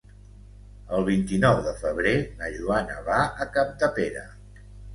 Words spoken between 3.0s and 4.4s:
va a Capdepera.